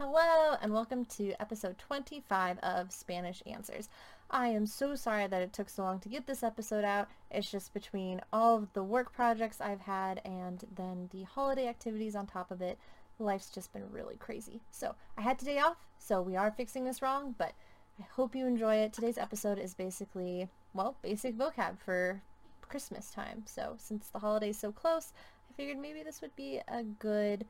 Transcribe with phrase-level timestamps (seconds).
[0.00, 3.88] welcome to episode 25 of Spanish Answers.
[4.30, 7.08] I am so sorry that it took so long to get this episode out.
[7.32, 12.14] It's just between all of the work projects I've had and then the holiday activities
[12.14, 12.78] on top of it,
[13.18, 14.60] life's just been really crazy.
[14.70, 17.52] So I had today off, so we are fixing this wrong, but
[17.98, 18.92] I hope you enjoy it.
[18.92, 22.22] Today's episode is basically, well, basic vocab for
[22.68, 23.42] Christmas time.
[23.46, 25.12] So since the holiday's so close,
[25.50, 27.46] I figured maybe this would be a good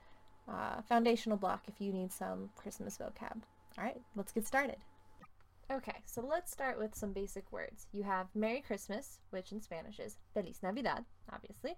[0.50, 3.42] uh, foundational block if you need some Christmas vocab.
[3.76, 4.76] All right, let's get started.
[5.70, 7.86] Okay, so let's start with some basic words.
[7.92, 11.74] You have Merry Christmas, which in Spanish is Feliz Navidad, obviously.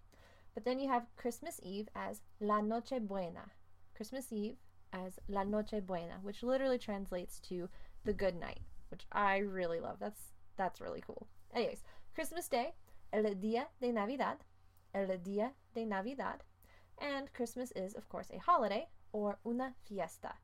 [0.54, 3.50] But then you have Christmas Eve as La Noche Buena.
[3.94, 4.56] Christmas Eve
[4.92, 7.68] as La Noche Buena, which literally translates to
[8.04, 9.96] the good night, which I really love.
[10.00, 10.20] That's
[10.56, 11.26] that's really cool.
[11.54, 11.82] Anyways,
[12.14, 12.74] Christmas Day,
[13.12, 14.38] El Día de Navidad,
[14.94, 16.42] El Día de Navidad,
[17.00, 20.34] and Christmas is, of course, a holiday or una fiesta.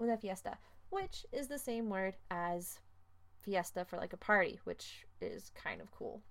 [0.00, 0.58] Una fiesta,
[0.90, 2.80] which is the same word as
[3.40, 6.22] fiesta for like a party, which is kind of cool.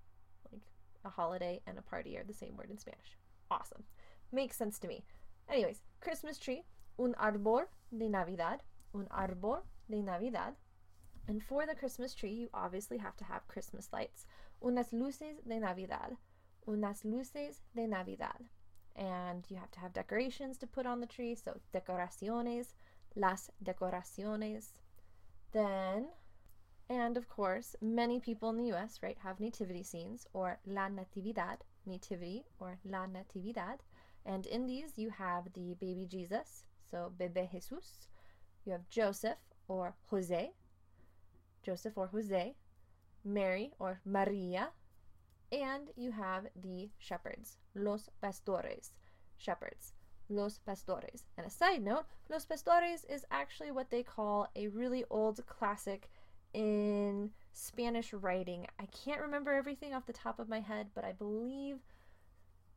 [0.51, 0.61] Like
[1.03, 3.17] a holiday and a party are the same word in Spanish.
[3.49, 3.83] Awesome.
[4.31, 5.03] Makes sense to me.
[5.49, 6.63] Anyways, Christmas tree,
[6.99, 8.59] un árbol de Navidad,
[8.93, 10.55] un árbol de Navidad.
[11.27, 14.25] And for the Christmas tree, you obviously have to have Christmas lights.
[14.63, 16.17] Unas luces de Navidad.
[16.67, 18.41] Unas luces de Navidad
[18.95, 21.35] and you have to have decorations to put on the tree.
[21.35, 22.67] So decoraciones,
[23.15, 24.67] las decoraciones.
[25.51, 26.07] Then,
[26.89, 28.99] and of course, many people in the U.S.
[29.01, 33.79] right have nativity scenes or la natividad, nativity or la natividad.
[34.25, 38.07] And in these, you have the baby Jesus, so bebé Jesús.
[38.65, 40.51] You have Joseph or Jose,
[41.63, 42.55] Joseph or Jose,
[43.23, 44.69] Mary or Maria,
[45.51, 48.91] and you have the shepherds, los pastores,
[49.37, 49.93] shepherds,
[50.29, 51.23] los pastores.
[51.37, 56.09] And a side note, los pastores is actually what they call a really old classic
[56.53, 58.65] in Spanish writing.
[58.79, 61.79] I can't remember everything off the top of my head, but I believe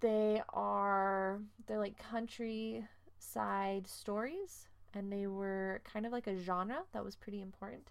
[0.00, 7.04] they are they're like countryside stories and they were kind of like a genre that
[7.04, 7.90] was pretty important.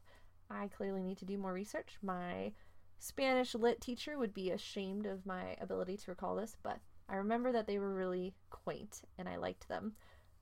[0.50, 1.98] I clearly need to do more research.
[2.02, 2.54] My
[3.00, 7.52] Spanish lit teacher would be ashamed of my ability to recall this, but I remember
[7.52, 9.94] that they were really quaint and I liked them,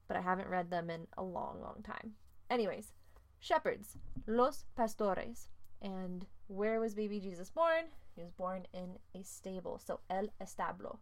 [0.07, 2.13] but I haven't read them in a long, long time.
[2.49, 2.93] Anyways,
[3.39, 5.47] shepherds, los pastores.
[5.81, 7.85] And where was baby Jesus born?
[8.15, 10.99] He was born in a stable, so el establo.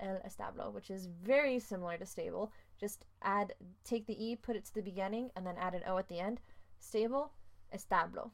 [0.00, 2.50] El establo, which is very similar to stable.
[2.80, 3.54] Just add,
[3.84, 6.18] take the E, put it to the beginning, and then add an O at the
[6.18, 6.40] end.
[6.80, 7.32] Stable,
[7.72, 8.30] establo.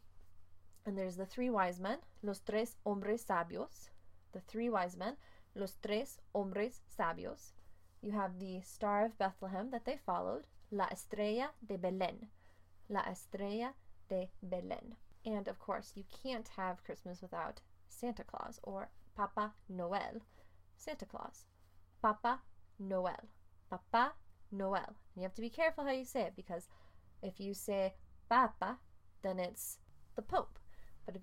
[0.87, 3.91] And there's the three wise men, los tres hombres sabios.
[4.33, 5.17] The three wise men,
[5.55, 7.53] los tres hombres sabios.
[8.03, 12.29] You have the Star of Bethlehem that they followed, La Estrella de Belén.
[12.89, 13.75] La Estrella
[14.09, 14.97] de Belén.
[15.27, 20.23] And of course, you can't have Christmas without Santa Claus or Papa Noel.
[20.77, 21.45] Santa Claus.
[22.01, 22.41] Papa
[22.79, 23.29] Noel.
[23.69, 24.15] Papa
[24.51, 24.97] Noel.
[25.15, 26.69] And you have to be careful how you say it because
[27.23, 27.95] if you say
[28.31, 28.79] Papa,
[29.23, 29.79] then it's
[30.17, 30.60] the Pope.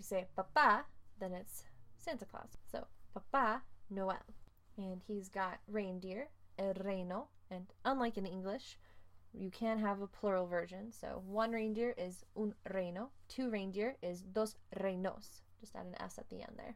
[0.07, 0.85] Say Papa,
[1.19, 1.63] then it's
[1.97, 2.55] Santa Claus.
[2.71, 4.23] So Papa Noel.
[4.77, 8.77] And he's got reindeer, el reino, and unlike in English,
[9.33, 10.93] you can have a plural version.
[10.93, 15.41] So one reindeer is un reino, two reindeer is dos reinos.
[15.59, 16.75] Just add an S at the end there.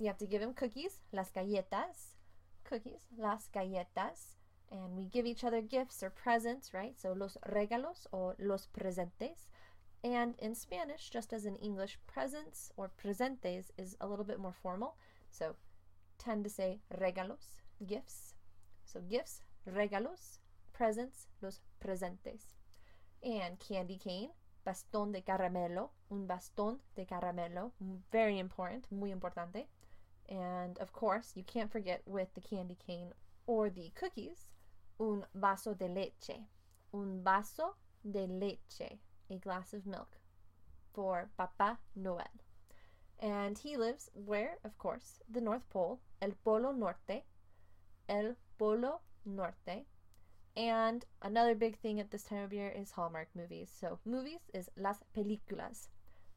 [0.00, 2.16] You have to give him cookies, las galletas,
[2.64, 4.34] cookies, las galletas,
[4.72, 7.00] and we give each other gifts or presents, right?
[7.00, 9.46] So los regalos or los presentes.
[10.06, 14.52] And in Spanish, just as in English, presents or presentes is a little bit more
[14.52, 14.94] formal.
[15.32, 15.56] So
[16.16, 18.34] tend to say regalos, gifts.
[18.84, 20.38] So gifts, regalos,
[20.72, 22.54] presents, los presentes.
[23.20, 24.30] And candy cane,
[24.64, 27.72] bastón de caramelo, un bastón de caramelo,
[28.12, 29.66] very important, muy importante.
[30.28, 33.12] And of course, you can't forget with the candy cane
[33.48, 34.52] or the cookies,
[35.00, 36.46] un vaso de leche,
[36.94, 37.74] un vaso
[38.08, 39.00] de leche,
[39.30, 40.18] a glass of milk
[40.92, 42.30] for Papa Noel.
[43.18, 47.24] And he lives where, of course, the North Pole, El Polo Norte,
[48.08, 49.86] El Polo Norte.
[50.56, 53.70] And another big thing at this time of year is Hallmark movies.
[53.78, 55.88] So, movies is las películas.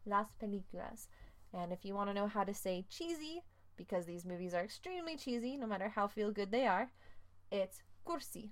[0.06, 1.08] Las películas.
[1.54, 3.42] And if you want to know how to say cheesy,
[3.78, 6.92] because these movies are extremely cheesy, no matter how feel good they are,
[7.52, 8.50] it's cursi.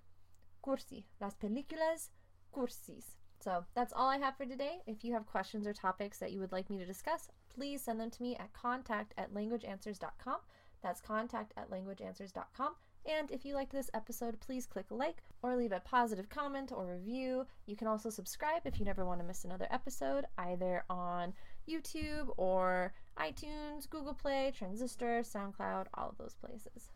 [0.66, 1.04] Cursi.
[1.20, 2.10] Las películas
[2.54, 3.18] cursis.
[3.48, 4.80] So that's all I have for today.
[4.88, 7.98] If you have questions or topics that you would like me to discuss, please send
[7.98, 10.40] them to me at contact at languageanswers.com.
[10.84, 12.76] That's contact at languageanswers.com.
[13.06, 16.88] And if you liked this episode, please click like or leave a positive comment or
[16.88, 17.48] review.
[17.68, 21.32] You can also subscribe if you never want to miss another episode, either on
[21.70, 26.92] YouTube or iTunes, Google Play, Transistor, SoundCloud, all of those places.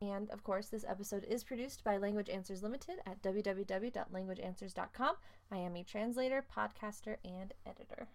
[0.00, 5.16] And of course, this episode is produced by Language Answers Limited at www.languageanswers.com.
[5.50, 8.08] I am a translator, podcaster, and editor.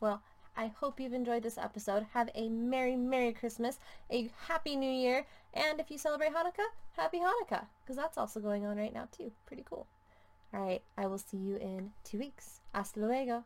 [0.00, 0.22] Well,
[0.56, 2.06] I hope you've enjoyed this episode.
[2.14, 3.78] Have a Merry, Merry Christmas,
[4.10, 5.24] a Happy New Year,
[5.54, 9.30] and if you celebrate Hanukkah, Happy Hanukkah, because that's also going on right now too.
[9.46, 9.86] Pretty cool.
[10.52, 12.60] All right, I will see you in two weeks.
[12.74, 13.44] Hasta luego.